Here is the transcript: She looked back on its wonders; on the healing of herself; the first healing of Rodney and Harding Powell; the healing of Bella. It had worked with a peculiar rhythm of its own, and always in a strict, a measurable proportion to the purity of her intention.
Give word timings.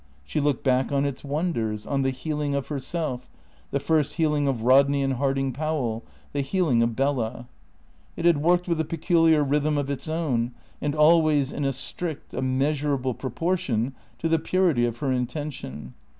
She 0.23 0.39
looked 0.39 0.63
back 0.63 0.91
on 0.91 1.05
its 1.05 1.23
wonders; 1.23 1.85
on 1.85 2.01
the 2.01 2.09
healing 2.09 2.55
of 2.55 2.69
herself; 2.69 3.29
the 3.69 3.79
first 3.79 4.13
healing 4.13 4.47
of 4.47 4.63
Rodney 4.63 5.03
and 5.03 5.13
Harding 5.13 5.51
Powell; 5.51 6.03
the 6.33 6.41
healing 6.41 6.81
of 6.81 6.95
Bella. 6.95 7.45
It 8.17 8.25
had 8.25 8.41
worked 8.41 8.67
with 8.67 8.81
a 8.81 8.83
peculiar 8.83 9.43
rhythm 9.43 9.77
of 9.77 9.91
its 9.91 10.07
own, 10.07 10.53
and 10.81 10.95
always 10.95 11.51
in 11.51 11.65
a 11.65 11.71
strict, 11.71 12.33
a 12.33 12.41
measurable 12.41 13.13
proportion 13.13 13.93
to 14.17 14.27
the 14.27 14.39
purity 14.39 14.85
of 14.85 14.97
her 14.97 15.11
intention. 15.11 15.93